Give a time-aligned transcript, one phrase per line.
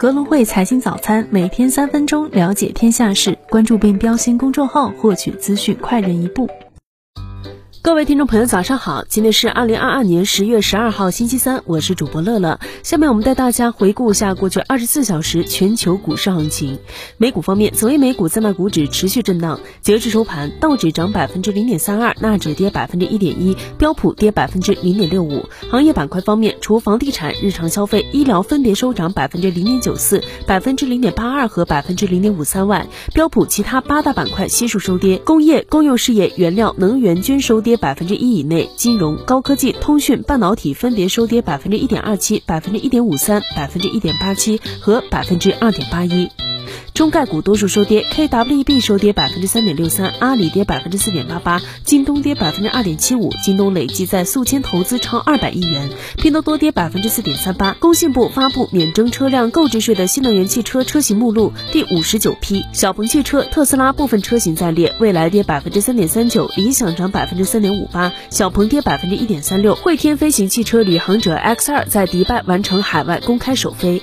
[0.00, 6.48] 格隆汇财经早餐，每天三分钟了解天下事，关注并标新公众号，获取资讯快人一步。
[7.88, 9.06] 各位听众朋友，早上好！
[9.08, 12.60] 今天是二零二二年十月十二号，星期三，我是主播乐乐。
[12.82, 16.78] 下面我们带大家回顾一下过去二十四小时全球股市行情。
[17.16, 25.46] 美股方面，昨夜美股三大股指持续震荡，截至收盘，道指涨百分之零点三二，纳指跌百分之一点一，标普跌百分之零点六五。
[25.70, 35.16] 行业板块方面，除房地产、日常消费、医疗分别收涨百分之零点九四、百分之零点八二和百分之零点五三外，标普其他八大板块悉数收跌。
[35.16, 37.77] 工业、公用事业、原料、能源均收跌。
[37.78, 46.28] 百分之一以内，金融、高科技、通讯、半导体分别收跌百分之一点二七、百分之一点五三、百分之一点八七和百分之二点八一。
[46.92, 57.74] 中概股多数收跌，KWB 收跌百分之三点六三，阿里跌百分之四点八八，京东跌百分之二点七五，京东累计在宿迁投资超二百亿元，拼多多跌百分之四点三八。
[57.78, 69.74] 工信部发布免征车辆购置税的新能源汽车车型目录第五十九批，小鹏汽车、特斯拉部分车型在列，蔚来跌百分之三点三九，理想涨百分之三点五八，小鹏跌百分之一点三六。
[69.74, 74.02] 汇天飞行汽车旅行者 X 二在迪拜完成海外公开首飞。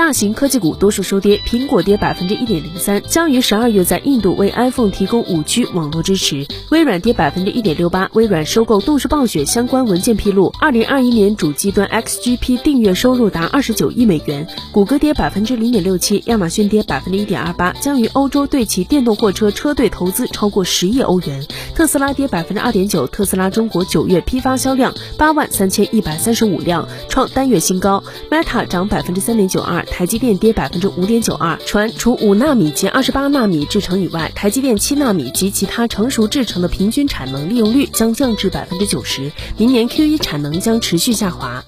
[0.00, 6.46] 大型科技股多数收跌，苹果跌百分之一点零三，将于十二月在印度为 iPhone 提供五 G 网络支持。
[6.70, 14.48] 微软跌百分之一点六八，微软收购动视暴雪相关文件披露，二零二一年主机端 XGP 订阅收入达二十九亿美元。
[14.72, 21.46] 谷歌跌百分之零点六七，亚马逊跌百分之一点二八，将于欧洲对其电动货车车队投资超过十亿欧元。
[21.74, 28.02] 特斯拉跌百分之二点九，特斯拉中国九月批发销量八万三千一百三十五辆，创单月新高。
[28.30, 29.86] Meta 涨百分之三点九二。
[29.90, 41.62] 台积电跌百分之五点九二，传除五纳米及二十八纳米制程以外，台积电七纳米及其他成熟制程的平均产能利用率将降至百分之九十，明年 Q 一产能将持续下滑。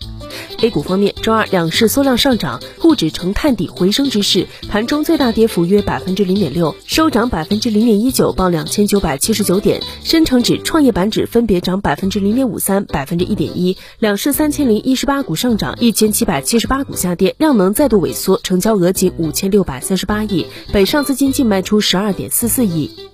[0.63, 9.83] A 股方面，周二两市缩量上涨，沪指呈探底回升之势，盘中最大跌幅约百分之零点六，收涨百分之零点一九，报两千九百七十九点。
[10.05, 13.77] 深成指、创业板指分别涨百分之零点五三、百分之一点一。
[13.99, 23.12] 两市三千零一十八股上涨，一千七百七十八股下跌，量能再度萎缩，成交额仅五千六百三十八亿，北上资金净卖出十二点四四亿。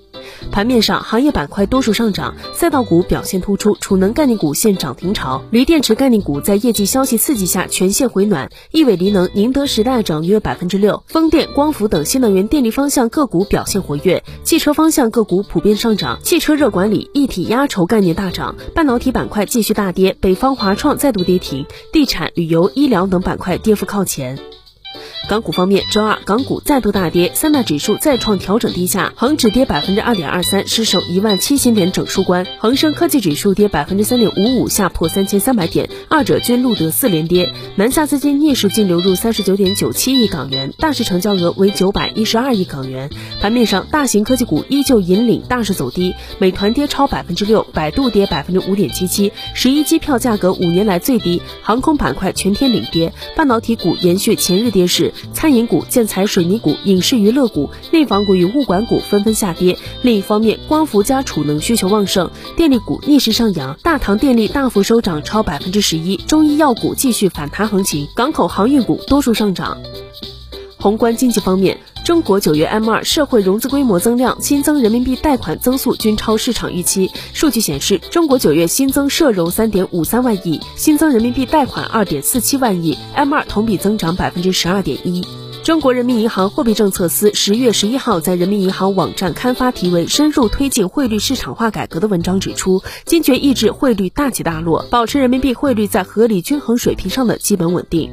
[0.50, 24.38] 盘面上，行业板块多数上涨，赛道股表现突出，储能概念股现涨停潮，锂电池概念股在业绩消息刺激下全线回暖，亿纬锂能、宁德时代涨约百分之六，风电、光伏等新能源电力方向个股表现活跃，汽车方向个股普遍上涨，汽车热管理、一体压筹概念大涨，半导体板块继续大跌，北方华创再度跌停，地产、旅游、医疗等板块跌幅靠前。
[25.26, 37.52] 港股方面，周二港股再度大跌，三大指数再创调整低下，恒指跌百分之二点二三，失守一万七千点整数关；恒生科技指数跌百分之三点五五，下破三千三百点，二者均录得四连跌。
[37.76, 43.10] 南下资金逆势净流入三十九点九七亿港元，大市成交额为九百一十二亿港元。
[43.40, 51.42] 盘面上，大型科技股依旧引领大市走低，美团跌超百分之六，百度跌百分之五点七七，十一机票价格五年来最低。
[51.62, 55.07] 航空板块全天领跌，半导体股延续前日跌势。
[55.32, 59.76] 餐饮股、建材、水泥股、影视娱乐股、内房股与物管股纷纷下跌。
[60.02, 66.16] 另一方面，光伏加储能需求旺盛，电力股逆势上扬，大唐电力大幅收涨超百分之十一。
[66.16, 69.78] 中医药股继续反弹横行，港口航运股多数上涨。
[70.80, 77.10] 宏观经济方面，中国九月 M 二社会融资规模增量、新增人民币贷款增速均超市场预期。
[77.32, 85.26] 数据显示，中国九月新增社融三点五三万亿，新增人民币贷款二点四七万亿，M 二同比增长百分之十二点一。
[85.64, 98.10] 中国人民银行货币政策司十月十一号在人民银行网站刊发题为《深入推进汇率市场化改革》的文章，指出，坚决抑制汇率大起大落，保持人民币汇率在合理均衡水平上的基本稳定。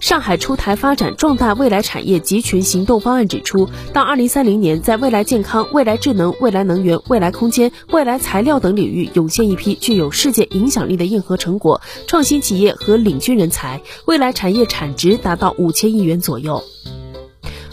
[0.00, 16.62] 上海出台发展壮大未来产业集群行动方案，指出，到二零三零年，在未来健康、未来智能、未来能源、未来空间、未来材料等领域涌现一批具有世界影响力的硬核成果、创新企业和领军人才，未来产业产值达到五千亿元左右。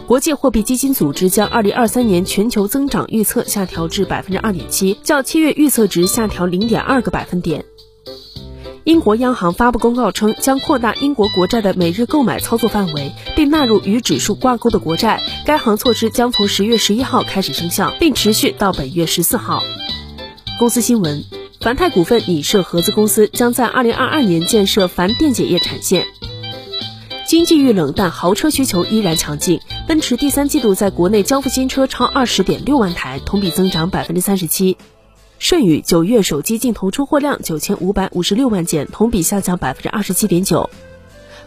[0.07, 7.65] 国际货币基金组织将二零二三年全球增长预测下调至百分之二点七，较七月预测值下调零点二个百分点。
[8.85, 15.23] 英国央行发布公告称，将扩大英国国债的每日购买操作范围，并纳入与指数挂钩的国债。
[15.43, 19.63] 该行措施将从十月十一号开始生效，并持续到本月十四号。
[20.59, 21.23] 公司新闻：
[21.59, 26.05] 凡泰股份拟设合资公司，将在二零二二年建设凡电解液产线。
[27.27, 29.61] 经济遇冷，但豪车需求依然强劲。
[29.87, 34.77] 奔驰第三季度在国内交付新车超二十点六万台，同比增长百分之三十七。
[35.47, 40.67] 舜宇九月手机镜头出货量九千五百五十六万件，同比下降百分之二十七点九。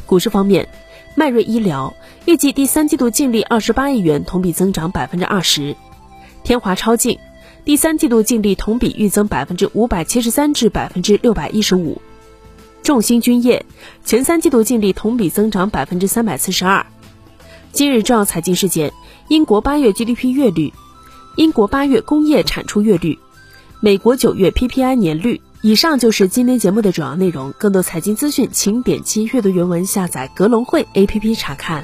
[0.07, 0.69] 股市方面。
[1.17, 1.93] 迈瑞医疗
[2.25, 5.75] 预计第三季度净利二十八亿元，同比增长百分之二十。
[6.45, 7.19] 天华超净
[7.65, 12.01] 第三季度净利同比预增百分之五百七十三至百分之六百一十五。
[12.85, 13.67] 众星君业
[14.05, 16.87] 前三季度净利同比增长百分之三百四十二。
[17.73, 18.93] 今日重要财经事件：
[19.27, 20.73] 英国八月 GDP 月率，
[21.35, 23.19] 英国八月工业产出月率，
[23.81, 25.41] 美国九月 PPI 年率。
[25.61, 27.53] 以上就是今天节目的主要内容。
[27.59, 31.83] 更多财经资讯，请点击阅读原文下载格隆汇 APP 查看。